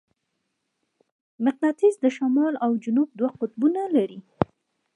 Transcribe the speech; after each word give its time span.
مقناطیس 1.45 1.95
د 2.01 2.05
شمال 2.17 2.53
او 2.65 2.71
جنوب 2.83 3.09
دوه 3.19 3.31
قطبونه 3.41 3.81
لري. 3.95 4.19